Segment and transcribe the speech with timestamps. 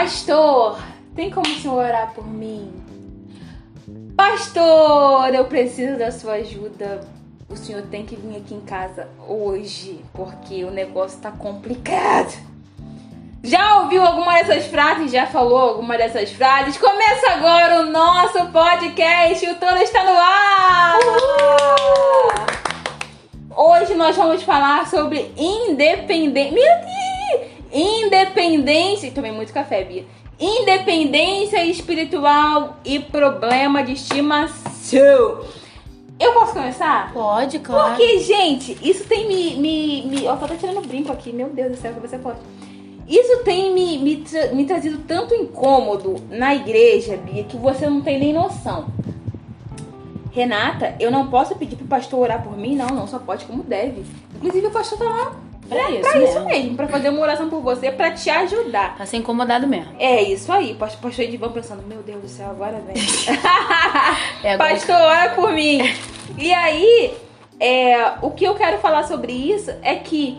[0.00, 0.78] Pastor,
[1.16, 2.72] tem como o senhor orar por mim?
[4.16, 7.00] Pastor, eu preciso da sua ajuda.
[7.48, 12.32] O senhor tem que vir aqui em casa hoje, porque o negócio tá complicado.
[13.42, 15.10] Já ouviu alguma dessas frases?
[15.10, 16.78] Já falou alguma dessas frases?
[16.78, 19.46] Começa agora o nosso podcast.
[19.48, 20.98] O Tono está no ar!
[23.50, 26.52] Hoje nós vamos falar sobre independência.
[26.52, 27.07] Meu Deus!
[27.72, 29.10] Independência.
[29.10, 30.04] Tomei muito café, Bia.
[30.40, 35.40] Independência espiritual e problema de estimação.
[36.20, 37.12] Eu posso começar?
[37.12, 37.90] Pode, claro.
[37.96, 39.54] Porque, gente, isso tem me.
[39.56, 40.26] me, me...
[40.28, 42.38] Ó, tirando brinco aqui, meu Deus do céu, que você pode.
[43.06, 48.00] Isso tem me, me, tra- me trazido tanto incômodo na igreja, Bia, que você não
[48.00, 48.86] tem nem noção.
[50.30, 53.62] Renata, eu não posso pedir pro pastor orar por mim, não, não, só pode como
[53.62, 54.04] deve.
[54.36, 55.36] Inclusive, o pastor tá lá
[55.68, 56.44] Pra isso, pra isso mesmo.
[56.46, 58.96] mesmo, pra fazer uma oração por você, pra te ajudar.
[58.96, 59.92] Tá sem incomodado mesmo.
[59.98, 62.94] É isso aí, pastor, Edivan pensando, meu Deus do céu, agora vem.
[64.44, 65.80] É, agora- Pastor, ora por mim.
[66.36, 67.14] E aí,
[67.60, 70.38] é, o que eu quero falar sobre isso é que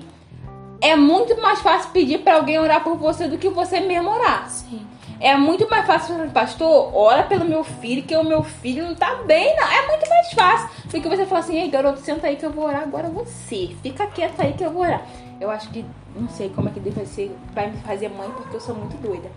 [0.82, 4.50] é muito mais fácil pedir pra alguém orar por você do que você mesmo orar.
[4.50, 4.82] Sim.
[5.20, 8.96] É muito mais fácil falar, pastor, ora pelo meu filho, que o meu filho não
[8.96, 9.68] tá bem, não.
[9.68, 12.52] É muito mais fácil do que você falar assim, ei, garoto, senta aí que eu
[12.52, 13.76] vou orar agora você.
[13.84, 15.06] Fica quieto aí que eu vou orar.
[15.42, 18.56] Eu acho que, não sei como é que deve ser, vai me fazer mãe, porque
[18.56, 19.30] eu sou muito doida.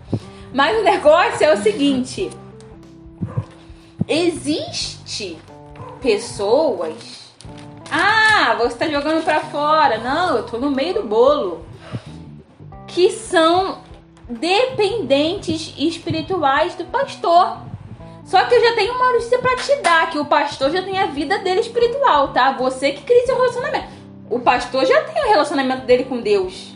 [0.53, 2.29] Mas o negócio é o seguinte.
[4.07, 5.37] Existe
[6.01, 7.33] pessoas...
[7.91, 9.97] Ah, você tá jogando pra fora.
[9.99, 11.65] Não, eu tô no meio do bolo.
[12.87, 13.82] Que são
[14.29, 17.57] dependentes espirituais do pastor.
[18.25, 20.97] Só que eu já tenho uma notícia pra te dar, que o pastor já tem
[20.97, 22.53] a vida dele espiritual, tá?
[22.53, 23.87] Você que cria seu relacionamento.
[24.29, 26.73] O pastor já tem o relacionamento dele com Deus.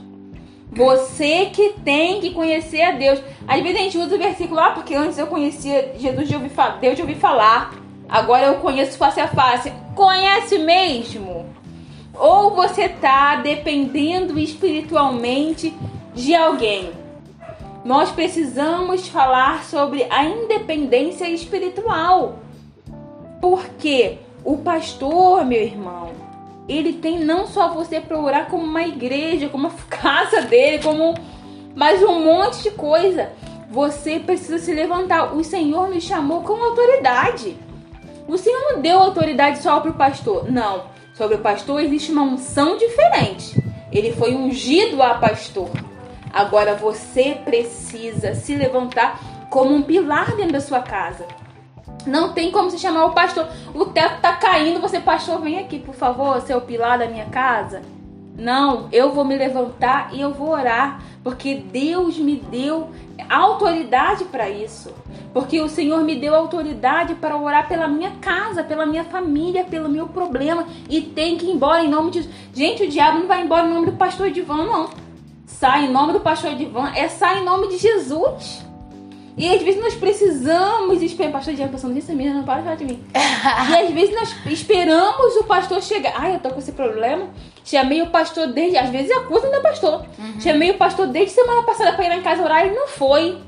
[0.71, 3.19] Você que tem que conhecer a Deus.
[3.47, 6.49] Às vezes a gente usa o versículo, ah, porque antes eu conhecia Jesus de ouvir
[6.49, 7.73] falar, Deus de ouvir falar.
[8.09, 9.71] Agora eu conheço face a face.
[9.95, 11.45] Conhece mesmo?
[12.13, 15.73] Ou você tá dependendo espiritualmente
[16.13, 17.06] de alguém?
[17.87, 22.39] Nós precisamos falar sobre a independência espiritual.
[23.39, 26.11] Porque o pastor, meu irmão,
[26.67, 31.13] ele tem não só você para orar como uma igreja, como a casa dele, como
[31.77, 33.29] mais um monte de coisa.
[33.69, 35.33] Você precisa se levantar.
[35.33, 37.55] O Senhor nos chamou com autoridade.
[38.27, 40.51] O Senhor não deu autoridade só para o pastor.
[40.51, 40.83] Não.
[41.13, 43.55] Sobre o pastor existe uma unção diferente.
[43.93, 45.69] Ele foi ungido a pastor.
[46.33, 51.25] Agora você precisa se levantar como um pilar dentro da sua casa.
[52.05, 53.47] Não tem como você chamar o pastor.
[53.73, 57.25] O teto tá caindo, você, pastor, vem aqui, por favor, ser o pilar da minha
[57.25, 57.81] casa.
[58.37, 62.89] Não, eu vou me levantar e eu vou orar, porque Deus me deu
[63.27, 64.93] autoridade para isso.
[65.33, 69.89] Porque o Senhor me deu autoridade para orar pela minha casa, pela minha família, pelo
[69.89, 73.43] meu problema e tem que ir embora em nome de Gente, o diabo não vai
[73.43, 74.89] embora em nome do pastor Edivan, não.
[75.59, 78.63] Sai em nome do pastor Edivan, é sai em nome de Jesus.
[79.35, 81.31] E às vezes nós precisamos esperar.
[81.31, 83.03] Pastor Diego pensando nisso, menina, não para de falar de mim.
[83.11, 86.13] e às vezes nós esperamos o pastor chegar.
[86.15, 87.29] Ai, eu tô com esse problema.
[87.63, 88.77] Chamei o pastor desde.
[88.77, 90.05] Às vezes acusam do pastor.
[90.39, 93.41] Chamei o pastor desde semana passada pra ir lá em casa orar e não foi.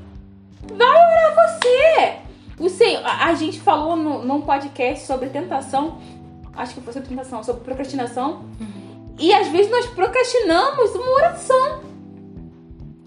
[0.62, 2.14] Vai orar você!
[2.58, 5.98] O Senhor, a, a gente falou no, num podcast sobre tentação.
[6.56, 8.44] Acho que foi sobre tentação, sobre procrastinação.
[9.16, 11.89] E às vezes nós procrastinamos uma oração.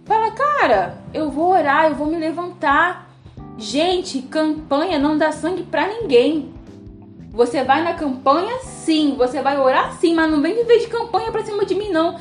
[0.06, 3.09] Fala, cara, eu vou orar, eu vou me levantar.
[3.58, 6.53] Gente, campanha não dá sangue pra ninguém.
[7.31, 9.16] Você vai na campanha, sim.
[9.18, 10.14] Você vai orar, sim.
[10.14, 12.19] Mas não vem viver de campanha pra cima de mim, não.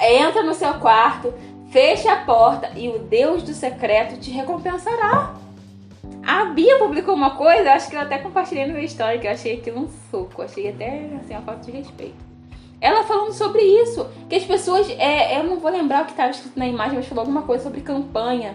[0.00, 1.34] Entra no seu quarto,
[1.70, 5.34] fecha a porta e o Deus do secreto te recompensará.
[6.24, 9.32] A Bia publicou uma coisa, acho que eu até compartilhei no meu story, que eu
[9.32, 10.42] achei aquilo um soco.
[10.42, 12.25] Achei até assim, uma falta de respeito.
[12.86, 14.88] Ela falando sobre isso, que as pessoas.
[14.90, 17.64] É, eu não vou lembrar o que estava escrito na imagem, mas falou alguma coisa
[17.64, 18.54] sobre campanha.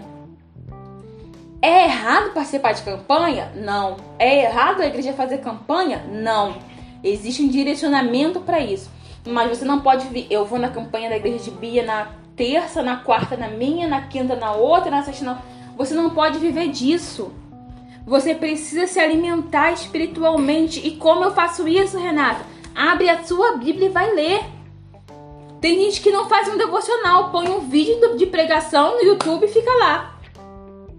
[1.61, 3.51] É errado participar de campanha?
[3.53, 3.97] Não.
[4.17, 6.05] É errado a igreja fazer campanha?
[6.09, 6.55] Não.
[7.03, 8.89] Existe um direcionamento para isso.
[9.27, 10.27] Mas você não pode vir.
[10.29, 14.03] Eu vou na campanha da igreja de Bia na terça, na quarta na minha, na
[14.03, 15.41] quinta na outra, na sexta na.
[15.75, 17.33] Você não pode viver disso.
[18.05, 20.79] Você precisa se alimentar espiritualmente.
[20.79, 22.45] E como eu faço isso, Renata?
[22.75, 24.43] Abre a sua Bíblia e vai ler.
[25.59, 29.49] Tem gente que não faz um devocional, põe um vídeo de pregação no YouTube e
[29.49, 30.19] fica lá.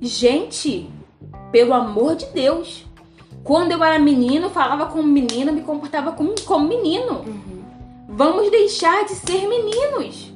[0.01, 0.89] Gente,
[1.51, 2.85] pelo amor de Deus.
[3.45, 7.25] Quando eu era menino, falava como menino, me comportava como, como menino.
[8.09, 10.33] Vamos deixar de ser meninos.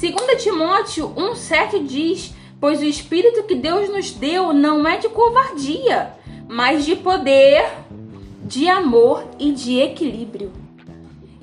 [0.00, 6.14] 2 Timóteo 1,7 diz: Pois o espírito que Deus nos deu não é de covardia,
[6.48, 7.66] mas de poder,
[8.44, 10.63] de amor e de equilíbrio.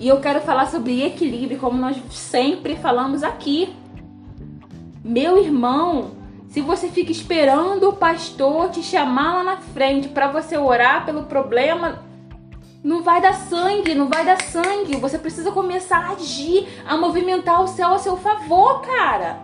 [0.01, 3.71] E eu quero falar sobre equilíbrio, como nós sempre falamos aqui.
[5.03, 6.13] Meu irmão,
[6.49, 11.25] se você fica esperando o pastor te chamar lá na frente para você orar pelo
[11.25, 12.03] problema,
[12.83, 14.95] não vai dar sangue, não vai dar sangue.
[14.95, 19.39] Você precisa começar a agir, a movimentar o céu a seu favor, cara.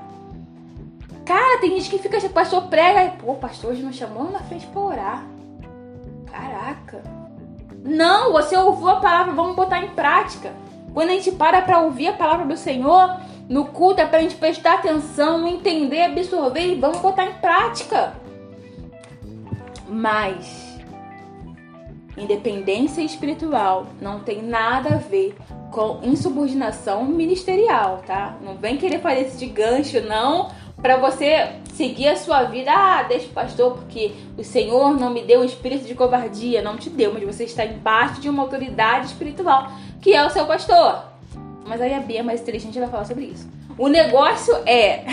[1.24, 4.65] Cara, tem gente que fica, pastor prega e, pô, pastor hoje me chamou na frente
[4.65, 5.27] pra orar.
[6.25, 7.16] Caraca.
[7.88, 10.54] Não, você ouviu a palavra, vamos botar em prática.
[10.94, 13.18] Quando a gente para para ouvir a palavra do Senhor,
[13.48, 18.13] no culto é pra gente prestar atenção, entender, absorver e vamos botar em prática.
[19.88, 20.78] Mas
[22.18, 25.38] independência espiritual não tem nada a ver
[25.72, 28.36] com insubordinação ministerial, tá?
[28.42, 30.50] Não vem querer fazer esse de gancho, não,
[30.81, 32.71] para você seguir a sua vida.
[32.71, 36.62] Ah, deixa o pastor, porque o Senhor não me deu um espírito de covardia.
[36.62, 39.71] Não te deu, mas você está embaixo de uma autoridade espiritual,
[40.01, 41.03] que é o seu pastor.
[41.65, 43.47] Mas aí a Bia, mais inteligente, vai falar sobre isso.
[43.77, 45.06] O negócio é.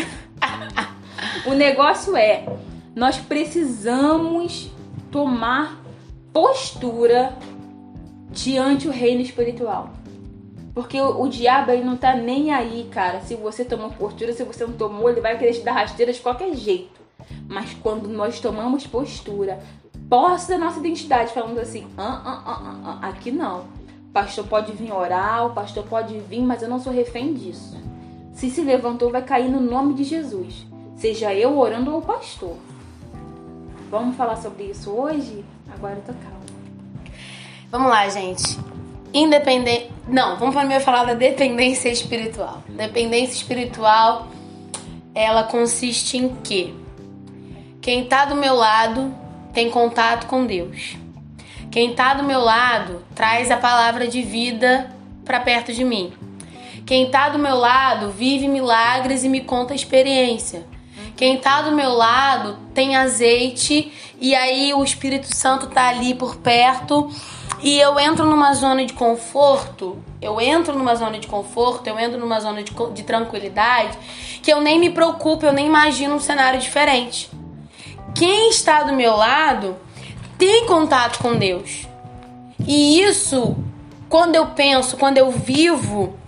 [1.47, 2.47] o negócio é.
[2.95, 4.71] Nós precisamos
[5.11, 5.83] tomar
[6.33, 7.37] postura
[8.31, 9.91] diante o reino espiritual.
[10.75, 13.21] Porque o, o, diabo ele não tá nem aí, cara.
[13.21, 16.21] Se você tomou postura, se você não tomou, ele vai querer te dar rasteira de
[16.21, 17.01] qualquer jeito.
[17.49, 19.61] Mas quando nós tomamos postura,
[20.11, 23.67] posse da nossa identidade, falando assim, ah, ah, ah, ah, aqui não.
[24.13, 27.77] Pastor pode vir orar, o pastor pode vir, mas eu não sou refém disso.
[28.33, 30.67] Se se levantou, vai cair no nome de Jesus.
[30.97, 32.57] Seja eu orando ou o pastor.
[33.91, 35.45] Vamos falar sobre isso hoje?
[35.73, 36.41] Agora eu tô calma.
[37.71, 38.59] Vamos lá, gente.
[39.15, 39.93] Independente.
[40.09, 42.65] Não, vamos primeiro falar da dependência espiritual.
[42.69, 44.27] Dependência espiritual,
[45.15, 46.75] ela consiste em quê?
[47.81, 49.15] Quem tá do meu lado
[49.53, 50.97] tem contato com Deus.
[51.71, 54.91] Quem tá do meu lado traz a palavra de vida
[55.25, 56.13] para perto de mim.
[56.85, 60.67] Quem tá do meu lado vive milagres e me conta experiência.
[61.17, 66.37] Quem tá do meu lado tem azeite e aí o Espírito Santo tá ali por
[66.37, 67.09] perto
[67.65, 72.21] e eu entro numa zona de conforto, eu entro numa zona de conforto, eu entro
[72.21, 73.97] numa zona de, de tranquilidade,
[74.43, 77.31] que eu nem me preocupo, eu nem imagino um cenário diferente.
[78.15, 79.77] Quem está do meu lado
[80.37, 81.89] tem contato com Deus.
[82.67, 83.57] E isso,
[84.11, 86.19] quando eu penso, quando eu vivo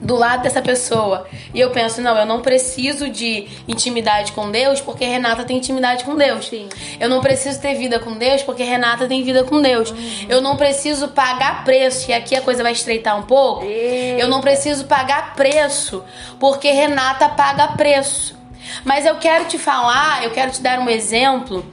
[0.00, 4.80] do lado dessa pessoa e eu penso, não, eu não preciso de intimidade com Deus
[4.80, 6.48] porque Renata tem intimidade com Deus.
[6.48, 6.68] Sim.
[6.98, 9.90] Eu não preciso ter vida com Deus porque Renata tem vida com Deus.
[9.90, 10.26] Uhum.
[10.28, 13.64] Eu não preciso pagar preço, e aqui a coisa vai estreitar um pouco.
[13.64, 16.02] Eu não preciso pagar preço
[16.38, 18.38] porque Renata paga preço.
[18.84, 21.64] Mas eu quero te falar, eu quero te dar um exemplo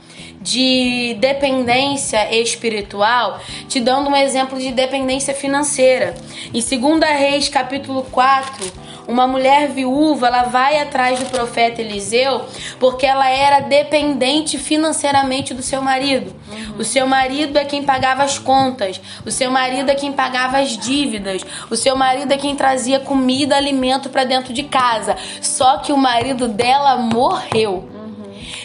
[0.48, 6.16] de dependência espiritual, te dando um exemplo de dependência financeira.
[6.54, 8.66] Em 2 Reis, capítulo 4,
[9.10, 12.46] uma mulher viúva, ela vai atrás do profeta Eliseu
[12.80, 16.34] porque ela era dependente financeiramente do seu marido.
[16.50, 16.78] Uhum.
[16.80, 20.78] O seu marido é quem pagava as contas, o seu marido é quem pagava as
[20.78, 25.18] dívidas, o seu marido é quem trazia comida, alimento para dentro de casa.
[25.42, 27.97] Só que o marido dela morreu.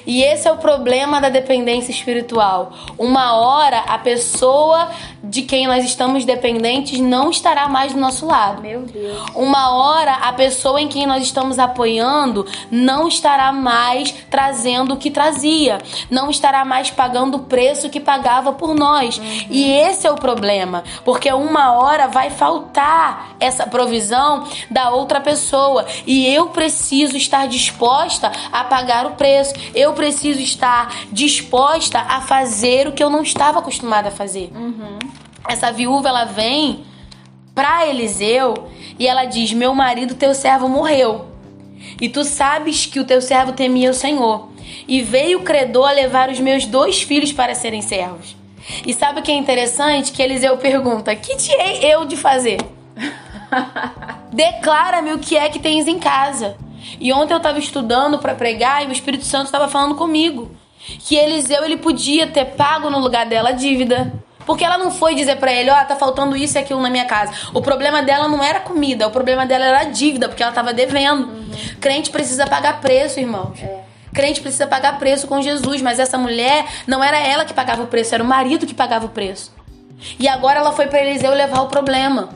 [0.07, 2.73] E esse é o problema da dependência espiritual.
[2.99, 4.91] Uma hora a pessoa
[5.23, 8.63] de quem nós estamos dependentes não estará mais do nosso lado.
[8.63, 9.23] Meu Deus.
[9.35, 15.11] Uma hora a pessoa em quem nós estamos apoiando não estará mais trazendo o que
[15.11, 15.79] trazia,
[16.11, 19.19] não estará mais pagando o preço que pagava por nós.
[19.19, 19.47] Uhum.
[19.51, 25.87] E esse é o problema, porque uma hora vai faltar essa provisão da outra pessoa
[26.07, 29.55] e eu preciso estar disposta a pagar o preço.
[29.75, 34.51] Eu preciso estar disposta a fazer o que eu não estava acostumada a fazer.
[34.55, 35.12] Uhum.
[35.49, 36.85] Essa viúva ela vem
[37.55, 38.69] para Eliseu
[38.99, 41.27] e ela diz: Meu marido, teu servo, morreu.
[42.01, 44.49] E tu sabes que o teu servo temia o Senhor.
[44.87, 48.37] E veio o credor a levar os meus dois filhos para serem servos.
[48.87, 50.13] E sabe o que é interessante?
[50.13, 52.59] Que Eliseu pergunta: Que te hei eu de fazer?
[54.33, 56.57] Declara-me o que é que tens em casa.
[57.01, 60.51] E ontem eu estava estudando para pregar e o Espírito Santo estava falando comigo
[60.99, 64.13] que Eliseu ele podia ter pago no lugar dela a dívida.
[64.47, 66.91] Porque ela não foi dizer para ele, ó, oh, tá faltando isso e aquilo na
[66.91, 67.33] minha casa.
[67.55, 70.73] O problema dela não era comida, o problema dela era a dívida, porque ela tava
[70.73, 71.25] devendo.
[71.25, 71.51] Uhum.
[71.81, 73.63] Crente precisa pagar preço, irmãos.
[73.63, 73.81] É.
[74.13, 77.87] Crente precisa pagar preço com Jesus, mas essa mulher não era ela que pagava o
[77.87, 79.53] preço, era o marido que pagava o preço.
[80.19, 82.31] E agora ela foi para Eliseu levar o problema.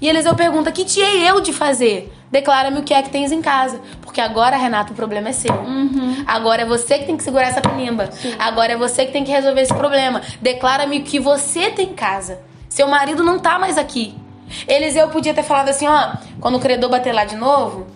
[0.00, 2.12] E Eliseu pergunta: "Que tinha eu de fazer?
[2.30, 3.80] Declara-me o que é que tens em casa."
[4.14, 5.52] Porque agora, Renato, o problema é seu.
[5.52, 6.22] Uhum.
[6.24, 8.10] Agora é você que tem que segurar essa pinimba.
[8.38, 10.22] Agora é você que tem que resolver esse problema.
[10.40, 12.38] Declara-me que você tem em casa.
[12.68, 14.16] Seu marido não tá mais aqui.
[14.68, 17.88] Eliseu podia ter falado assim, ó, quando o credor bater lá de novo,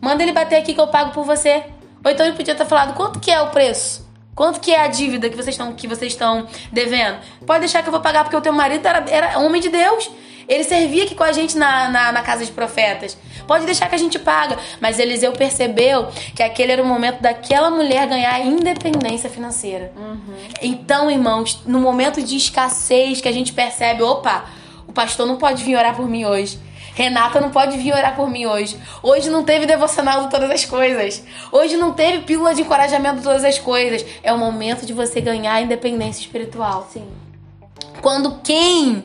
[0.00, 1.64] manda ele bater aqui que eu pago por você.
[2.04, 4.08] Ou então ele podia ter falado, quanto que é o preço?
[4.32, 7.18] Quanto que é a dívida que vocês estão que vocês estão devendo?
[7.44, 10.08] Pode deixar que eu vou pagar porque o teu marido era, era homem de Deus.
[10.48, 13.16] Ele servia aqui com a gente na, na, na, casa de profetas.
[13.46, 14.58] Pode deixar que a gente paga.
[14.80, 19.92] Mas Eliseu percebeu que aquele era o momento daquela mulher ganhar independência financeira.
[19.96, 20.34] Uhum.
[20.62, 24.44] Então, irmãos, no momento de escassez que a gente percebe, opa,
[24.86, 26.58] o pastor não pode vir orar por mim hoje.
[26.94, 28.78] Renata não pode vir orar por mim hoje.
[29.02, 31.24] Hoje não teve devocional de todas as coisas.
[31.50, 34.06] Hoje não teve pílula de encorajamento de todas as coisas.
[34.22, 36.88] É o momento de você ganhar independência espiritual.
[36.92, 37.08] Sim.
[38.00, 39.02] Quando quem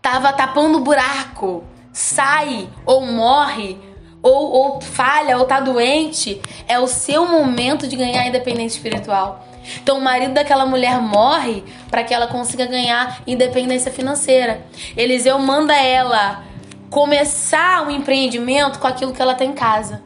[0.00, 1.64] tava tapando o buraco
[1.94, 3.78] sai ou morre
[4.20, 9.46] ou, ou falha ou tá doente, é o seu momento de ganhar independência espiritual.
[9.82, 14.66] Então, o marido daquela mulher morre para que ela consiga ganhar independência financeira.
[14.96, 16.42] Eliseu manda ela
[16.90, 20.02] começar um empreendimento com aquilo que ela tem em casa.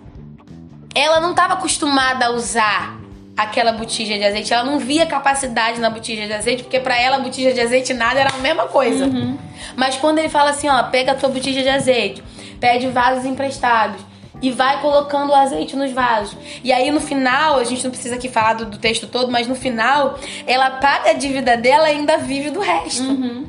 [0.95, 2.98] Ela não estava acostumada a usar
[3.39, 4.53] aquela botija de azeite.
[4.53, 7.93] Ela não via capacidade na botija de azeite, porque para ela a botija de azeite
[7.93, 9.07] e nada era a mesma coisa.
[9.07, 9.39] Uhum.
[9.77, 12.21] Mas quando ele fala assim, ó, pega a tua botija de azeite,
[12.59, 14.01] pede vasos emprestados
[14.43, 16.37] e vai colocando o azeite nos vasos.
[16.65, 19.47] E aí no final, a gente não precisa aqui falar do, do texto todo, mas
[19.47, 23.05] no final ela paga a dívida dela e ainda vive do resto.
[23.05, 23.47] Uhum.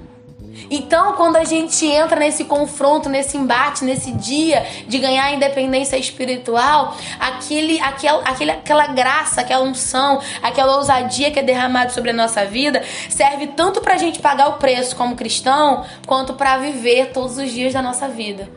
[0.70, 5.98] Então, quando a gente entra nesse confronto, nesse embate, nesse dia de ganhar a independência
[5.98, 12.14] espiritual, aquele, aquel, aquele, aquela graça, aquela unção, aquela ousadia que é derramada sobre a
[12.14, 17.38] nossa vida serve tanto pra gente pagar o preço como cristão, quanto para viver todos
[17.38, 18.50] os dias da nossa vida.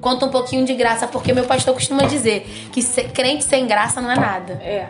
[0.00, 2.42] Conta um pouquinho de graça, porque meu pastor costuma dizer
[2.72, 4.52] que ser crente sem graça não é nada.
[4.62, 4.86] É.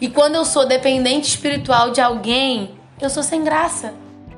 [0.00, 3.92] E quando eu sou dependente espiritual de alguém, eu sou sem graça.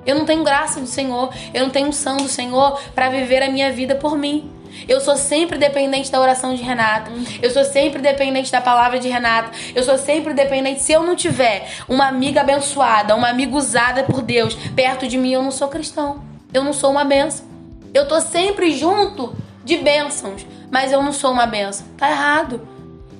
[0.04, 3.50] Eu não tenho graça do Senhor, eu não tenho unção do Senhor para viver a
[3.50, 4.50] minha vida por mim.
[4.88, 7.10] Eu sou sempre dependente da oração de Renata.
[7.40, 9.50] Eu sou sempre dependente da palavra de Renata.
[9.74, 10.82] Eu sou sempre dependente.
[10.82, 15.32] Se eu não tiver uma amiga abençoada, uma amiga usada por Deus perto de mim,
[15.32, 16.24] eu não sou cristão.
[16.52, 17.46] Eu não sou uma benção.
[17.94, 21.86] Eu tô sempre junto de bênçãos, mas eu não sou uma benção.
[21.96, 22.66] Tá errado.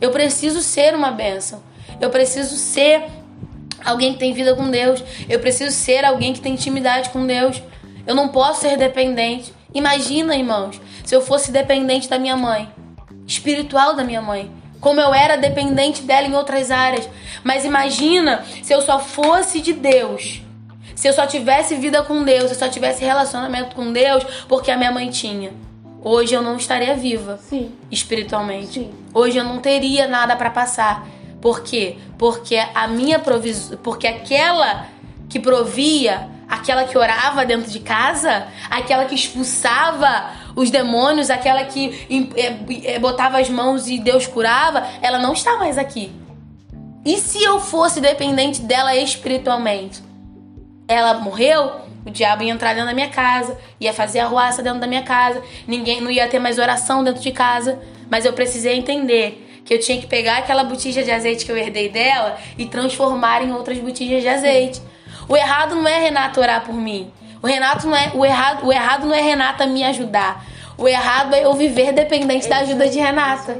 [0.01, 1.63] Eu preciso ser uma benção.
[2.01, 3.05] Eu preciso ser
[3.85, 5.03] alguém que tem vida com Deus.
[5.29, 7.63] Eu preciso ser alguém que tem intimidade com Deus.
[8.07, 9.53] Eu não posso ser dependente.
[9.75, 12.69] Imagina, irmãos, se eu fosse dependente da minha mãe,
[13.27, 17.09] espiritual da minha mãe, como eu era dependente dela em outras áreas.
[17.45, 20.43] Mas imagina se eu só fosse de Deus.
[20.95, 24.71] Se eu só tivesse vida com Deus, se eu só tivesse relacionamento com Deus, porque
[24.71, 25.53] a minha mãe tinha.
[26.05, 27.71] Hoje eu não estaria viva Sim.
[27.91, 28.81] espiritualmente.
[28.81, 28.91] Sim.
[29.15, 31.07] Hoje eu não teria nada para passar.
[31.43, 31.97] Por quê?
[32.17, 34.87] Porque a minha provisão, porque aquela
[35.29, 42.07] que provia, aquela que orava dentro de casa, aquela que expulsava os demônios, aquela que
[42.37, 46.13] é, é, botava as mãos e Deus curava, ela não está mais aqui.
[47.05, 50.01] E se eu fosse dependente dela espiritualmente?
[50.87, 51.73] Ela morreu,
[52.07, 55.43] o diabo ia entrar dentro da minha casa, ia fazer arruaça dentro da minha casa,
[55.67, 59.81] ninguém não ia ter mais oração dentro de casa, mas eu precisei entender que eu
[59.81, 63.79] tinha que pegar aquela botija de azeite que eu herdei dela e transformar em outras
[63.79, 64.81] botijas de azeite.
[65.29, 67.13] O errado não é Renata orar por mim.
[67.43, 70.45] O Renato não é o errado, o errado não é Renata me ajudar.
[70.79, 73.59] O errado é eu viver dependente da ajuda de Renata.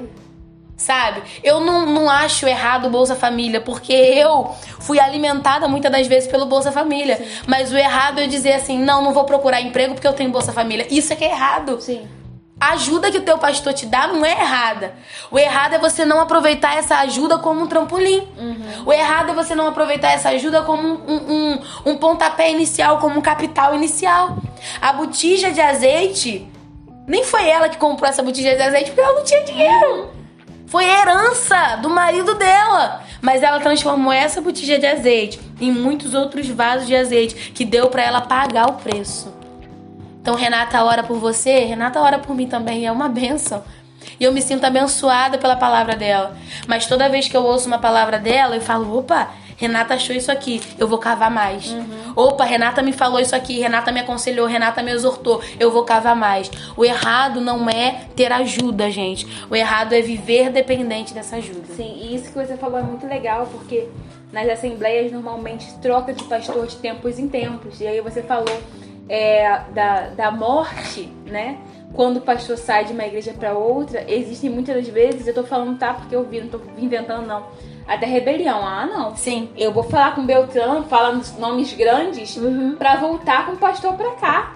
[0.77, 1.23] Sabe?
[1.45, 6.29] Eu não, não acho errado o Bolsa Família, porque eu fui alimentada muitas das vezes
[6.29, 7.17] pelo Bolsa Família.
[7.17, 7.25] Sim.
[7.47, 10.31] Mas o errado é eu dizer assim: não, não vou procurar emprego porque eu tenho
[10.31, 10.87] Bolsa Família.
[10.91, 11.81] Isso é que é errado.
[11.81, 12.09] Sim.
[12.63, 14.95] A ajuda que o teu pastor te dá não é errada.
[15.33, 18.21] O errado é você não aproveitar essa ajuda como um trampolim.
[18.39, 18.85] Uhum.
[18.87, 23.19] O errado é você não aproveitar essa ajuda como um, um, um, pontapé inicial, como
[23.19, 24.37] um capital inicial.
[24.81, 26.49] A botija de azeite,
[27.05, 30.11] nem foi ela que comprou essa botija de azeite porque ela não tinha dinheiro.
[30.69, 33.03] Foi herança do marido dela.
[33.21, 37.89] Mas ela transformou essa botija de azeite em muitos outros vasos de azeite que deu
[37.89, 39.42] para ela pagar o preço.
[40.23, 43.63] Então Renata ora por você, Renata ora por mim também, é uma benção.
[44.19, 46.37] E eu me sinto abençoada pela palavra dela.
[46.69, 50.31] Mas toda vez que eu ouço uma palavra dela, eu falo: opa, Renata achou isso
[50.31, 51.71] aqui, eu vou cavar mais.
[51.71, 52.13] Uhum.
[52.15, 56.15] Opa, Renata me falou isso aqui, Renata me aconselhou, Renata me exortou, eu vou cavar
[56.15, 56.49] mais.
[56.77, 59.27] O errado não é ter ajuda, gente.
[59.51, 61.75] O errado é viver dependente dessa ajuda.
[61.75, 63.89] Sim, e isso que você falou é muito legal, porque
[64.33, 67.81] nas assembleias normalmente troca de pastor de tempos em tempos.
[67.81, 68.57] E aí você falou
[69.09, 71.59] é, da, da morte, né?
[71.93, 75.45] quando o pastor sai de uma igreja para outra, existem muitas das vezes, eu tô
[75.45, 77.45] falando tá porque eu vi, não tô inventando não.
[77.87, 78.65] Até rebelião.
[78.65, 79.15] Ah, não.
[79.17, 79.51] Sim.
[79.57, 82.77] Eu vou falar com Beltrano, fala nos nomes grandes, Uhum.
[82.77, 84.55] pra voltar com o pastor pra cá.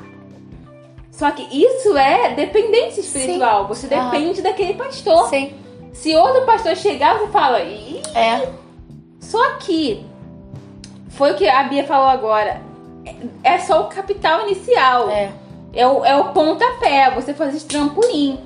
[1.10, 3.66] Só que isso é dependência espiritual.
[3.68, 4.10] Você Aham.
[4.10, 5.28] depende daquele pastor.
[5.28, 5.52] Sim.
[5.92, 7.62] Se outro pastor chegar, você fala.
[7.62, 8.48] Ih, É.
[9.20, 10.06] só que
[11.10, 12.62] foi o que a Bia falou agora.
[13.06, 13.14] É
[13.54, 15.08] é só o capital inicial.
[15.08, 15.32] É.
[15.72, 18.40] É o, é o pontapé, você fazer esse trampolim.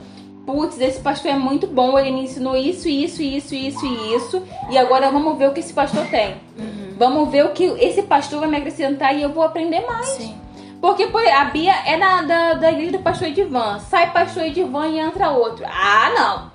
[0.44, 4.42] Putz, esse pastor é muito bom, ele me ensinou isso, isso, isso, isso e isso.
[4.68, 6.34] E agora vamos ver o que esse pastor tem.
[6.58, 6.94] Uhum.
[6.98, 10.06] Vamos ver o que esse pastor vai me acrescentar e eu vou aprender mais.
[10.06, 10.34] Sim.
[10.80, 13.78] Porque a Bia é da, da, da igreja do pastor Edivan.
[13.78, 15.64] Sai pastor Edivan e entra outro.
[15.68, 16.50] Ah, não.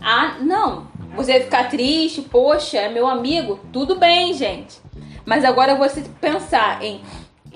[0.00, 0.86] Ah, não.
[1.16, 3.58] Você vai ficar triste, poxa, é meu amigo.
[3.72, 4.80] Tudo bem, gente.
[5.24, 7.00] Mas agora você pensar em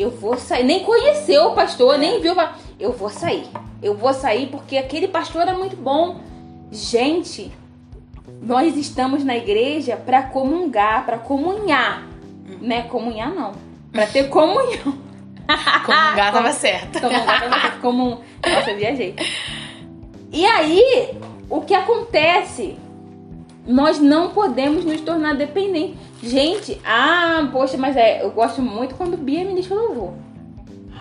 [0.01, 0.65] eu vou sair.
[0.65, 2.35] Nem conheceu o pastor, nem viu.
[2.79, 3.47] Eu vou sair.
[3.83, 6.21] Eu vou sair porque aquele pastor é muito bom.
[6.73, 7.53] Gente,
[8.41, 12.07] nós estamos na igreja para comungar, para comunhar.
[12.61, 12.83] Né?
[12.85, 13.53] Comunhar não.
[13.93, 14.99] Para ter comunhão.
[15.85, 17.01] Comungar tava certo.
[17.01, 18.19] Comungar, comum.
[18.47, 19.15] Nossa, eu viajei.
[20.33, 21.19] E aí,
[21.51, 22.79] o que acontece?
[23.67, 25.97] Nós não podemos nos tornar dependentes.
[26.23, 30.13] Gente, ah, poxa, mas é, eu gosto muito quando Bia ministra louvor.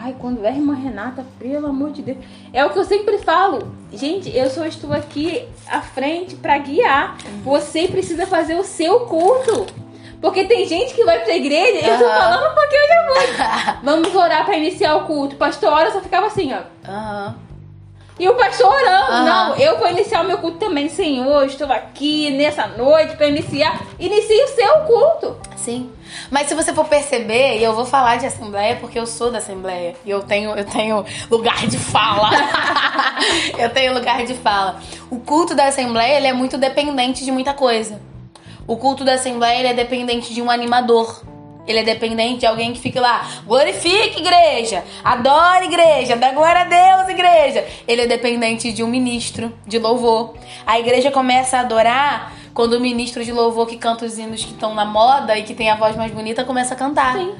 [0.01, 2.17] Ai, quando é irmã Renata, pelo amor de Deus.
[2.53, 3.73] É o que eu sempre falo.
[3.91, 7.17] Gente, eu só estou aqui à frente para guiar.
[7.43, 9.65] Você precisa fazer o seu culto.
[10.21, 13.79] Porque tem gente que vai pra igreja, eu tô falando porque eu já vou.
[13.83, 15.35] Vamos orar pra iniciar o culto.
[15.35, 16.61] Pastor, ora, só ficava assim, ó.
[16.89, 17.48] Aham.
[18.19, 19.11] E o pastor orando.
[19.11, 19.23] Aham.
[19.23, 21.45] Não, eu vou iniciar o meu culto também, Senhor.
[21.45, 23.81] Estou aqui nessa noite pra iniciar.
[23.97, 25.37] Inicie o seu culto.
[25.55, 25.89] Sim.
[26.29, 29.37] Mas se você for perceber, e eu vou falar de assembleia porque eu sou da
[29.37, 29.95] assembleia.
[30.05, 32.29] E eu tenho, eu tenho lugar de fala.
[33.57, 34.79] eu tenho lugar de fala.
[35.09, 38.01] O culto da assembleia, ele é muito dependente de muita coisa.
[38.67, 41.23] O culto da assembleia, ele é dependente de um animador.
[41.69, 46.63] Ele é dependente de alguém que fique lá, glorifique igreja, adore igreja, dá glória a
[46.63, 47.63] Deus igreja.
[47.87, 50.33] Ele é dependente de um ministro de louvor.
[50.65, 54.51] A igreja começa a adorar quando o ministro de louvor que canta os hinos que
[54.51, 57.13] estão na moda e que tem a voz mais bonita começa a cantar.
[57.13, 57.35] Sim.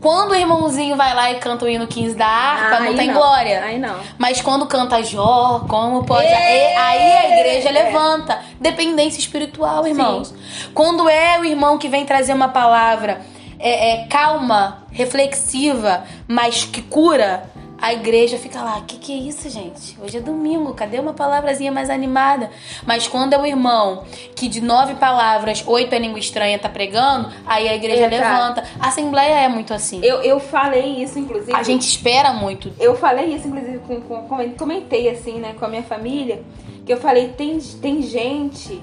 [0.00, 3.12] Quando o irmãozinho vai lá e canta o hino 15 da harpa, não Aí tem
[3.12, 3.64] glória.
[3.64, 3.96] Aí não.
[4.18, 6.26] Mas quando canta Jó, como pode.
[6.26, 6.76] É.
[6.76, 8.38] Aí a igreja levanta.
[8.60, 10.32] Dependência espiritual, irmãos.
[10.72, 13.22] Quando é o irmão que vem trazer uma palavra
[13.68, 17.44] é, é, calma, reflexiva, mas que cura,
[17.80, 18.80] a igreja fica lá.
[18.86, 19.96] Que que é isso, gente?
[20.00, 22.50] Hoje é domingo, cadê uma palavrazinha mais animada?
[22.86, 24.04] Mas quando é o irmão
[24.36, 28.64] que de nove palavras, oito é língua estranha, tá pregando, aí a igreja levanta.
[28.80, 30.00] A assembleia é muito assim.
[30.02, 31.54] Eu, eu falei isso, inclusive.
[31.54, 32.72] A gente espera muito.
[32.78, 36.42] Eu falei isso, inclusive, com, com- com- comentei assim, né, com a minha família,
[36.86, 38.80] que eu falei, tem, tem gente.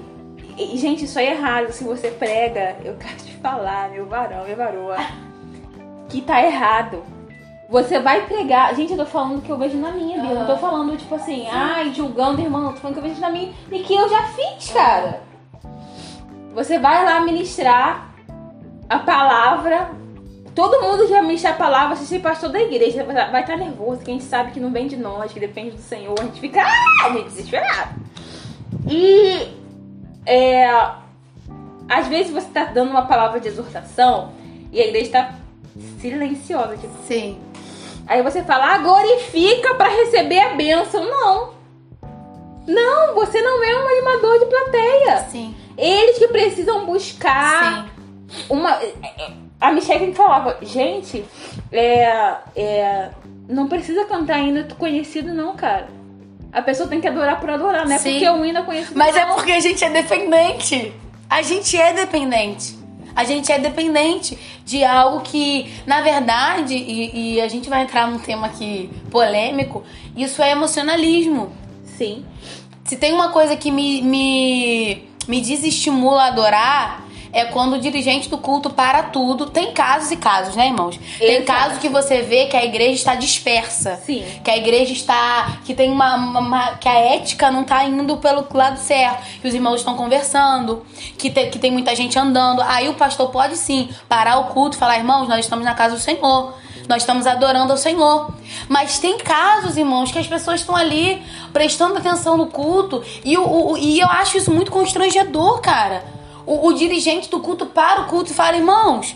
[0.57, 1.71] E, gente, isso é errado.
[1.71, 4.97] Se você prega, eu quero te falar, meu varão, minha varoa,
[6.09, 7.03] que tá errado.
[7.69, 8.75] Você vai pregar.
[8.75, 10.31] Gente, eu tô falando que eu vejo na minha, Bia.
[10.31, 12.65] Eu não tô falando, tipo assim, ai, julgando irmão.
[12.65, 15.21] Eu tô falando que eu vejo na minha e que eu já fiz, cara.
[16.53, 18.13] Você vai lá ministrar
[18.89, 19.91] a palavra.
[20.53, 24.01] Todo mundo que vai ministrar a palavra, se ser pastor da igreja, vai estar nervoso,
[24.01, 26.13] que a gente sabe que não vem de nós, que depende do Senhor.
[26.19, 27.95] A gente fica, ah, gente, desesperado.
[28.85, 29.61] E
[30.25, 30.69] é,
[31.89, 34.34] às vezes você tá dando uma palavra de exortação
[34.71, 35.36] e a igreja tá
[35.99, 37.39] silenciosa, tipo, Sim.
[38.07, 41.03] Aí você fala, ah, glorifica pra receber a bênção.
[41.07, 41.53] Não.
[42.67, 45.17] Não, você não é um animador de plateia.
[45.29, 45.55] Sim.
[45.77, 47.86] Eles que precisam buscar
[48.29, 48.43] Sim.
[48.49, 48.77] uma.
[49.60, 51.23] A Michelle falava, gente,
[51.71, 53.10] é, é,
[53.47, 55.88] não precisa cantar hino conhecido, não, cara.
[56.51, 58.11] A pessoa tem que adorar por adorar, não é Sim.
[58.11, 58.97] porque o hino é conhecido.
[58.97, 60.93] Mas é porque a gente é dependente.
[61.29, 62.77] A gente é dependente.
[63.15, 68.07] A gente é dependente de algo que, na verdade, e, e a gente vai entrar
[68.07, 69.83] num tema aqui polêmico,
[70.15, 71.51] isso é emocionalismo.
[71.97, 72.25] Sim.
[72.83, 78.28] Se tem uma coisa que me, me, me desestimula a adorar, é quando o dirigente
[78.30, 79.48] do culto para tudo.
[79.48, 81.00] Tem casos e casos, né, irmãos?
[81.17, 81.46] Tem Exato.
[81.46, 83.96] casos que você vê que a igreja está dispersa.
[84.06, 84.24] Sim.
[84.44, 85.58] Que a igreja está.
[85.65, 86.15] que tem uma.
[86.15, 89.24] uma- uma- que a ética não está indo pelo lado certo.
[89.41, 90.86] Que os irmãos estão conversando.
[91.17, 92.62] Que tem, que tem muita gente andando.
[92.62, 95.96] Aí o pastor pode sim parar o culto e falar: irmãos, nós estamos na casa
[95.96, 96.54] do Senhor.
[96.89, 98.34] Nós estamos adorando ao Senhor.
[98.67, 101.22] Mas tem casos, irmãos, que as pessoas estão ali
[101.54, 103.04] prestando atenção no culto.
[103.24, 106.04] E, o, o- e eu acho isso muito constrangedor, cara.
[106.45, 109.15] O, o dirigente do culto para o culto e fala: irmãos,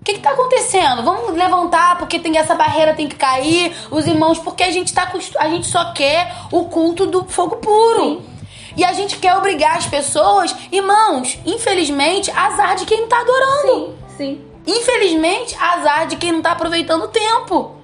[0.00, 1.02] O que, que tá acontecendo?
[1.02, 5.12] Vamos levantar porque tem essa barreira tem que cair, os irmãos, porque a gente tá
[5.38, 8.02] a gente só quer o culto do fogo puro.
[8.02, 8.30] Sim.
[8.76, 13.94] E a gente quer obrigar as pessoas, irmãos, infelizmente, azar de quem não tá adorando.
[14.16, 14.44] Sim, sim.
[14.66, 17.79] Infelizmente, azar de quem não tá aproveitando o tempo.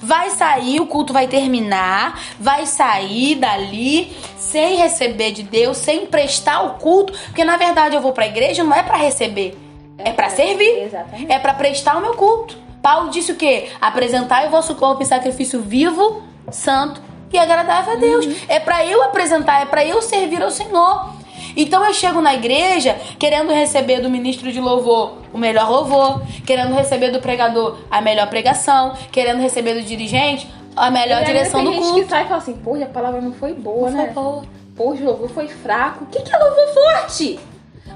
[0.00, 6.62] Vai sair, o culto vai terminar, vai sair dali sem receber de Deus, sem prestar
[6.62, 9.58] o culto, porque na verdade eu vou pra igreja não é pra receber,
[9.98, 10.84] é pra servir.
[10.84, 11.32] Exatamente.
[11.32, 12.56] É pra prestar o meu culto.
[12.80, 13.68] Paulo disse o quê?
[13.80, 18.26] Apresentai o vosso corpo em sacrifício vivo, santo e agradável a Deus.
[18.48, 21.17] É pra eu apresentar, é pra eu servir ao Senhor.
[21.60, 26.72] Então eu chego na igreja querendo receber do ministro de louvor o melhor louvor, querendo
[26.72, 31.60] receber do pregador a melhor pregação, querendo receber do dirigente a melhor E aí direção
[31.60, 32.02] tem do gente culto.
[32.04, 34.12] que sai e fala assim, pô, a palavra não foi boa, Não foi né?
[34.14, 34.42] boa.
[34.76, 36.04] Pô, o louvor foi fraco.
[36.04, 37.40] O que, que é louvor forte?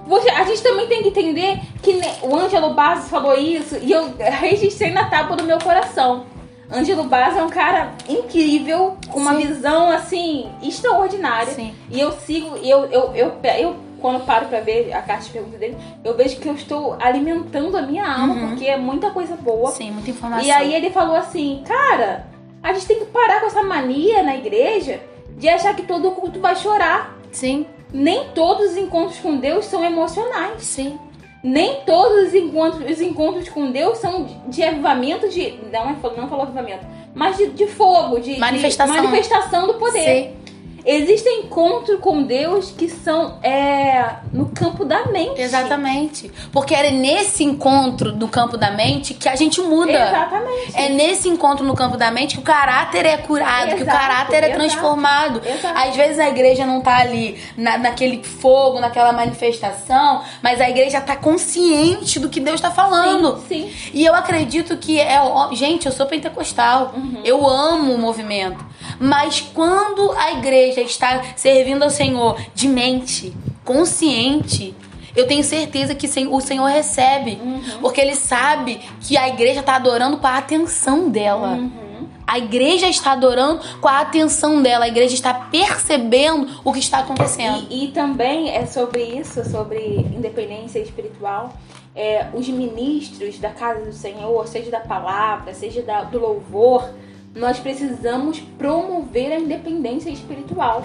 [0.08, 4.12] Você- a gente também tem que entender que o Ângelo Bassi falou isso e eu
[4.18, 6.24] registrei na tábua do meu coração.
[6.72, 9.46] Ângelo Bassi é um cara incrível, com uma Sim.
[9.46, 11.52] visão assim extraordinária.
[11.52, 11.74] Sim.
[11.90, 15.60] E eu sigo, eu, eu, eu, eu, quando paro pra ver a caixa de perguntas
[15.60, 18.48] dele, eu vejo que eu estou alimentando a minha alma, Uhum.
[18.48, 19.70] porque é muita coisa boa.
[19.70, 20.44] Sim, muita informação.
[20.46, 22.26] E aí ele falou assim, cara,
[22.62, 25.00] a gente tem que parar com essa mania na igreja
[25.36, 27.16] de achar que todo culto vai chorar.
[27.30, 30.62] Sim, Nem todos os encontros com Deus são emocionais.
[30.62, 30.98] sim.
[31.42, 35.58] Nem todos os encontros, os encontros com Deus são de, de avivamento, de.
[35.72, 38.94] Não, não falou avivamento, mas de, de fogo, de de Manifestação.
[38.94, 40.04] manifestação do poder.
[40.04, 40.41] Sim.
[40.84, 45.40] Existem encontros com Deus que são é, no campo da mente.
[45.40, 46.30] Exatamente.
[46.50, 49.92] Porque é nesse encontro no campo da mente que a gente muda.
[49.92, 50.72] Exatamente.
[50.74, 53.98] É nesse encontro no campo da mente que o caráter é curado, que o Exato,
[53.98, 55.42] caráter é exato, transformado.
[55.44, 55.78] exato.
[55.78, 61.00] Às vezes a igreja não tá ali na, naquele fogo, naquela manifestação, mas a igreja
[61.00, 63.38] tá consciente do que Deus tá falando.
[63.48, 63.90] Sim, sim.
[63.94, 65.20] E eu acredito que é.
[65.52, 66.92] Gente, eu sou pentecostal.
[66.94, 67.20] Uhum.
[67.24, 68.71] Eu amo o movimento.
[68.98, 73.32] Mas quando a igreja está servindo ao Senhor de mente,
[73.64, 74.74] consciente,
[75.14, 77.38] eu tenho certeza que o Senhor recebe.
[77.42, 77.62] Uhum.
[77.80, 81.48] Porque ele sabe que a igreja está adorando com a atenção dela.
[81.52, 81.82] Uhum.
[82.26, 84.86] A igreja está adorando com a atenção dela.
[84.86, 87.66] A igreja está percebendo o que está acontecendo.
[87.68, 91.52] E, e também é sobre isso, sobre independência espiritual.
[91.94, 96.88] É, os ministros da casa do Senhor, seja da palavra, seja da- do louvor,
[97.34, 100.84] nós precisamos promover a independência espiritual.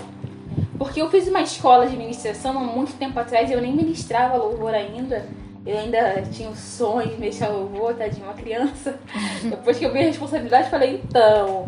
[0.77, 4.73] Porque eu fiz uma escola de ministração há muito tempo atrás, eu nem ministrava louvor
[4.73, 5.25] ainda.
[5.65, 8.97] Eu ainda tinha o sonho de mexer louvor, tadinha, uma criança.
[9.43, 11.67] Depois que eu vi a responsabilidade, falei, então.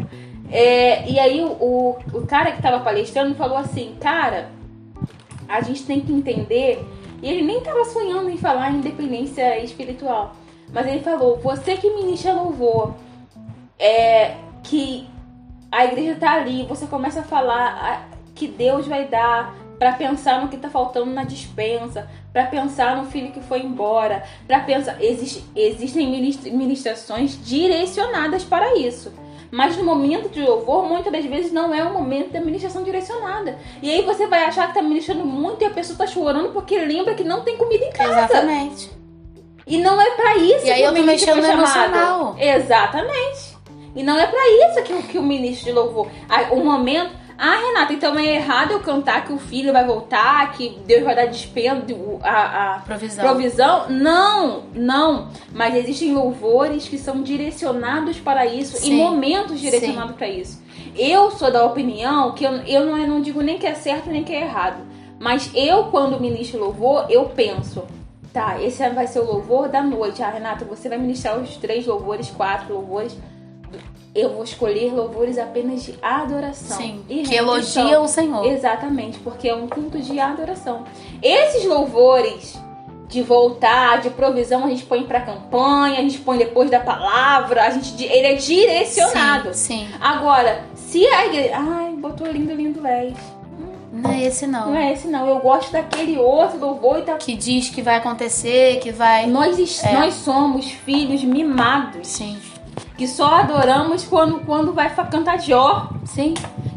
[0.50, 4.50] É, e aí o, o, o cara que tava palestrando falou assim, cara,
[5.50, 6.86] a gente tem que entender.
[7.22, 10.36] E ele nem tava sonhando em falar em independência espiritual.
[10.72, 12.94] Mas ele falou, você que ministra louvor,
[13.78, 15.08] é que
[15.72, 20.50] a igreja tá ali, você começa a falar que Deus vai dar pra pensar no
[20.50, 25.44] que tá faltando na dispensa, pra pensar no filho que foi embora, pra pensar existe,
[25.56, 29.14] existem ministra- ministrações direcionadas para isso.
[29.52, 33.58] Mas no momento de louvor, muitas das vezes não é o momento da ministração direcionada.
[33.82, 36.78] E aí você vai achar que tá ministrando muito e a pessoa tá chorando porque
[36.78, 38.12] lembra que não tem comida em casa.
[38.26, 38.92] Exatamente.
[39.66, 42.36] E não é pra isso E aí que eu o tô mexendo no emocional.
[42.38, 43.49] Exatamente.
[43.96, 46.08] E não é pra isso que, o- que o ministro de louvor.
[46.52, 47.18] O momento.
[47.42, 51.16] Ah, Renata, então é errado eu cantar que o filho vai voltar, que Deus vai
[51.16, 53.24] dar despendo, a, a Provisão.
[53.26, 53.90] provisão?
[53.90, 55.30] Não, não.
[55.54, 58.98] Mas existem louvores que são direcionados para isso e Sim.
[58.98, 60.62] momentos direcionados para isso.
[60.98, 64.10] Eu sou da opinião que eu, eu, não, eu não digo nem que é certo
[64.10, 64.84] nem que é errado.
[65.18, 67.84] Mas eu, quando ministro louvor, eu penso,
[68.34, 70.22] tá, esse vai ser o louvor da noite.
[70.22, 73.16] Ah, Renata, você vai ministrar os três louvores, quatro louvores.
[74.16, 76.78] Eu vou escolher louvores apenas de adoração.
[76.78, 77.02] Sim.
[77.08, 77.38] e Que rendição.
[77.86, 78.46] elogia o Senhor.
[78.46, 80.84] Exatamente, porque é um culto de adoração.
[81.22, 82.58] Esses louvores
[83.08, 87.64] de voltar, de provisão, a gente põe pra campanha, a gente põe depois da palavra,
[87.64, 89.54] a gente ele é direcionado.
[89.54, 89.96] Sim, sim.
[90.00, 93.14] Agora, se a igreja, ai, botou lindo, lindo les.
[93.92, 94.68] Não é esse não.
[94.68, 97.96] Não é esse não, eu gosto daquele outro louvor e tá Que diz que vai
[97.96, 99.26] acontecer, que vai.
[99.26, 99.94] nós, É.
[99.94, 102.38] nós somos filhos mimados, Sim.
[103.00, 106.34] Que só adoramos quando, quando vai cantar Jó, Sim.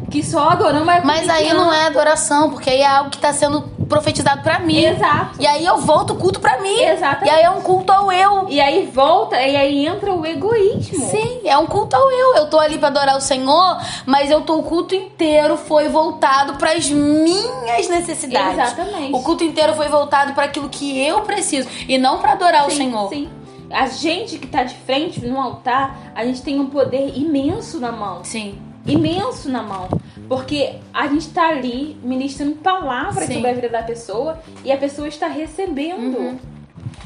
[0.09, 3.33] que só adoramos é Mas aí não é adoração, porque aí é algo que tá
[3.33, 4.85] sendo profetizado pra mim.
[4.85, 5.43] Exato.
[5.43, 6.81] E aí eu volto o culto pra mim.
[6.81, 7.27] Exatamente.
[7.27, 8.47] E aí é um culto ao eu.
[8.49, 11.11] E aí volta, e aí entra o egoísmo.
[11.11, 12.37] Sim, é um culto ao eu.
[12.37, 16.55] Eu tô ali pra adorar o Senhor, mas eu tô o culto inteiro foi voltado
[16.55, 18.73] pras minhas necessidades.
[18.73, 19.13] Exatamente.
[19.13, 22.71] O culto inteiro foi voltado para aquilo que eu preciso e não pra adorar o
[22.71, 23.09] Sim, Senhor.
[23.09, 23.29] Sim.
[23.73, 27.91] A gente que tá de frente no altar, a gente tem um poder imenso na
[27.91, 28.23] mão.
[28.25, 28.59] Sim.
[28.87, 29.89] Imenso na mão.
[30.29, 33.35] Porque a gente tá ali ministrando palavras Sim.
[33.35, 36.19] sobre a vida da pessoa e a pessoa está recebendo.
[36.19, 36.39] Uhum.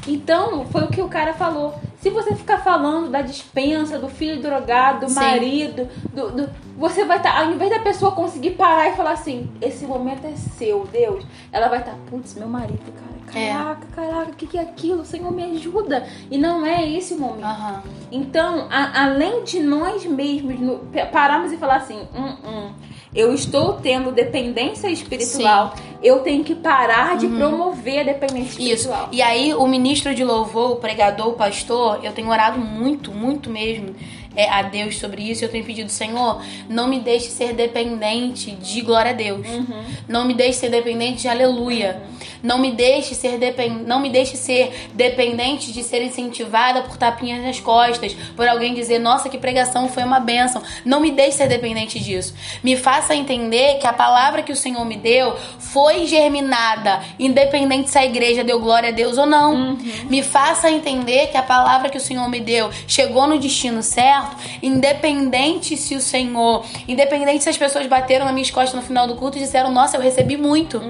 [0.07, 1.75] Então, foi o que o cara falou.
[1.99, 5.15] Se você ficar falando da dispensa, do filho drogado, do Sim.
[5.19, 9.49] marido, do, do- você vai estar, ao invés da pessoa conseguir parar e falar assim,
[9.61, 13.51] esse momento é seu, Deus, ela vai estar, putz, meu marido, cara, É.
[13.51, 15.05] caraca, caraca, o que, que é aquilo?
[15.05, 16.07] Senhor, me ajuda.
[16.31, 17.43] E não é esse o momento.
[17.45, 17.83] Aham.
[18.11, 20.79] Então, a- além de nós mesmos no-
[21.11, 22.69] pararmos e falar assim, hum, hum,
[23.15, 28.67] eu estou tendo dependência espiritual, eu tenho que parar de promover a dependência Uhum.
[28.67, 28.75] Isso.
[28.87, 29.09] espiritual.
[29.11, 33.49] E aí, o ministro de louvor, o pregador, o pastor, eu tenho orado muito, muito
[33.49, 33.95] mesmo
[34.37, 35.43] é, a Deus sobre isso.
[35.43, 39.45] Eu tenho pedido, Senhor, não me deixe ser dependente de glória a Deus.
[39.45, 39.83] Uhum.
[40.07, 42.03] Não me deixe ser dependente de aleluia.
[42.43, 43.83] Não me deixe ser depen...
[43.85, 48.99] não me deixe ser dependente de ser incentivada por tapinhas nas costas, por alguém dizer,
[48.99, 50.61] nossa, que pregação foi uma bênção.
[50.85, 52.35] Não me deixe ser dependente disso.
[52.63, 57.97] Me faça entender que a palavra que o Senhor me deu foi germinada, independente se
[57.97, 59.77] a igreja deu glória a Deus ou não.
[60.09, 64.26] Me faça entender que a palavra que o Senhor me deu chegou no destino certo,
[64.61, 69.15] independente se o Senhor, independente se as pessoas bateram nas minhas costas no final do
[69.15, 70.81] culto e disseram, nossa, eu recebi muito.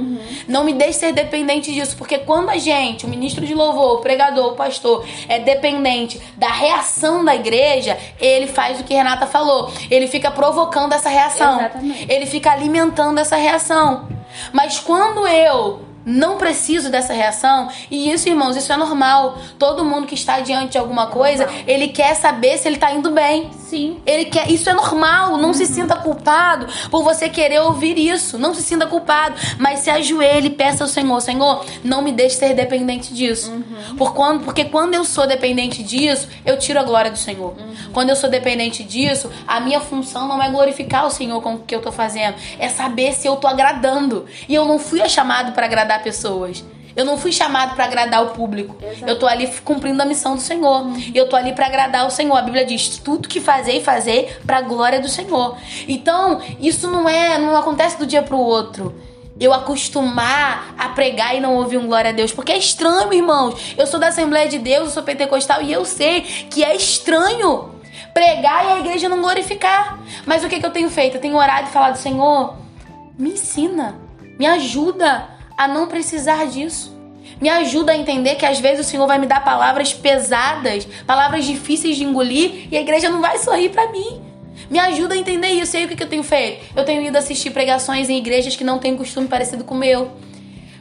[0.48, 4.02] Não me deixe ser dependente disso, porque quando a gente, o ministro de louvor, o
[4.02, 9.72] pregador, o pastor, é dependente da reação da igreja, ele faz o que Renata falou.
[9.90, 11.60] Ele fica provocando essa reação.
[11.60, 12.06] Exatamente.
[12.10, 14.08] Ele fica alimentando essa reação.
[14.52, 19.38] Mas quando eu não preciso dessa reação, e isso, irmãos, isso é normal.
[19.60, 21.64] Todo mundo que está diante de alguma coisa, Normal.
[21.68, 23.52] ele quer saber se ele tá indo bem.
[23.52, 24.02] Sim.
[24.06, 28.38] Ele quer, isso é normal, não se sinta culpado por você querer ouvir isso.
[28.38, 32.38] Não se sinta culpado, mas se ajoelhe e peça ao Senhor, Senhor, não me deixe
[32.38, 33.52] ser dependente disso.
[33.98, 37.54] Por quando, porque quando eu sou dependente disso, eu tiro a glória do Senhor.
[37.92, 41.60] Quando eu sou dependente disso, a minha função não é glorificar o Senhor com o
[41.60, 44.26] que eu tô fazendo, é saber se eu tô agradando.
[44.48, 46.64] E eu não fui chamado para agradar pessoas.
[46.98, 48.76] Eu não fui chamado para agradar o público.
[48.84, 49.06] Exato.
[49.06, 50.88] Eu tô ali cumprindo a missão do Senhor.
[50.98, 52.36] E eu tô ali para agradar o Senhor.
[52.36, 55.56] A Bíblia diz: tudo que fazer e fazer para a glória do Senhor.
[55.88, 58.96] Então, isso não é, não acontece do dia pro outro.
[59.40, 63.76] Eu acostumar a pregar e não ouvir um glória a Deus, porque é estranho, irmãos.
[63.78, 67.76] Eu sou da Assembleia de Deus, eu sou pentecostal e eu sei que é estranho
[68.12, 70.00] pregar e a igreja não glorificar.
[70.26, 71.18] Mas o que, que eu tenho feito?
[71.18, 72.56] Eu tenho orado e falado, Senhor,
[73.16, 74.00] me ensina,
[74.40, 76.96] me ajuda a não precisar disso.
[77.42, 81.46] Me ajuda a entender que às vezes o Senhor vai me dar palavras pesadas, palavras
[81.46, 84.22] difíceis de engolir e a igreja não vai sorrir pra mim.
[84.70, 85.76] Me ajuda a entender isso.
[85.76, 86.66] E aí o que eu tenho feito?
[86.76, 90.12] Eu tenho ido assistir pregações em igrejas que não têm costume parecido com o meu.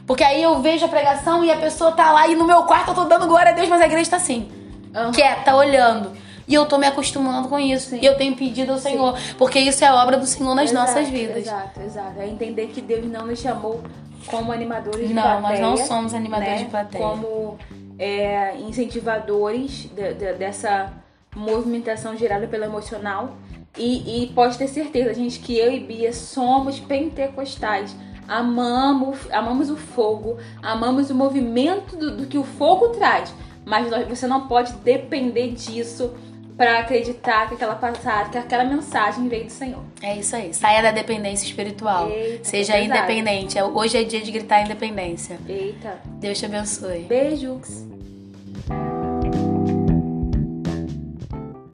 [0.05, 2.89] Porque aí eu vejo a pregação e a pessoa tá lá e no meu quarto
[2.89, 4.49] eu tô dando glória a Deus, mas a igreja tá assim,
[4.95, 5.11] Aham.
[5.11, 6.13] quieta, olhando.
[6.47, 7.89] E eu tô me acostumando com isso.
[7.89, 7.99] Sim.
[8.01, 11.09] E eu tenho pedido ao Senhor, porque isso é obra do Senhor nas Exato, nossas
[11.09, 11.37] vidas.
[11.45, 12.21] Exato, exato.
[12.21, 13.83] É entender que Deus não nos chamou
[14.25, 15.41] como animadores de Não, plateia.
[15.61, 16.63] nós não somos animadores né?
[16.63, 17.03] de plateia.
[17.03, 17.57] Como
[17.99, 20.91] é, incentivadores de- de- dessa
[21.35, 23.35] movimentação gerada pelo emocional.
[23.77, 27.95] E, e pode ter certeza, gente, que eu e Bia somos pentecostais.
[28.27, 33.33] Amamos, amamos o fogo, amamos o movimento do, do que o fogo traz.
[33.65, 36.13] Mas nós- você não pode depender disso
[36.57, 39.83] para acreditar que aquela passagem, que aquela mensagem veio do Senhor.
[40.01, 40.53] É isso aí.
[40.53, 42.09] Saia da dependência espiritual.
[42.09, 42.85] Eita, Seja pesado.
[42.97, 43.61] independente.
[43.61, 45.39] Hoje é dia de gritar independência.
[45.47, 47.01] Eita, Deus te abençoe.
[47.03, 47.85] beijos.